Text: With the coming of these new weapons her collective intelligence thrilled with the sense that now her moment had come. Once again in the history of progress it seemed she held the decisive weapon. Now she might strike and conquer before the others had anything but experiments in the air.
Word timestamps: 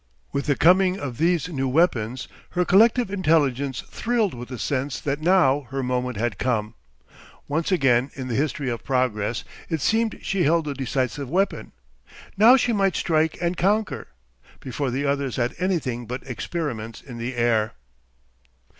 With 0.31 0.47
the 0.47 0.55
coming 0.55 0.99
of 0.99 1.19
these 1.19 1.47
new 1.47 1.67
weapons 1.67 2.27
her 2.57 2.65
collective 2.65 3.11
intelligence 3.11 3.81
thrilled 3.81 4.33
with 4.33 4.49
the 4.49 4.57
sense 4.57 4.99
that 4.99 5.21
now 5.21 5.67
her 5.69 5.83
moment 5.83 6.17
had 6.17 6.39
come. 6.39 6.73
Once 7.47 7.71
again 7.71 8.09
in 8.15 8.27
the 8.27 8.33
history 8.33 8.67
of 8.71 8.83
progress 8.83 9.43
it 9.69 9.79
seemed 9.79 10.17
she 10.23 10.41
held 10.43 10.65
the 10.65 10.73
decisive 10.73 11.29
weapon. 11.29 11.71
Now 12.35 12.57
she 12.57 12.73
might 12.73 12.95
strike 12.95 13.37
and 13.39 13.55
conquer 13.57 14.07
before 14.59 14.89
the 14.89 15.05
others 15.05 15.35
had 15.35 15.53
anything 15.59 16.07
but 16.07 16.27
experiments 16.27 17.01
in 17.03 17.19
the 17.19 17.35
air. 17.35 17.75